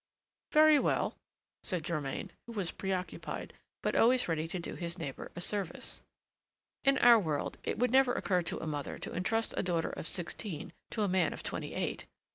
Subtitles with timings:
[0.51, 1.15] "Very well,"
[1.63, 3.53] said Germain, who was preoccupied,
[3.83, 6.01] but always ready to do his neighbor a service.
[6.83, 10.07] In our world, it would never occur to a mother to entrust a daughter of
[10.07, 12.07] sixteen to a man of twenty eight!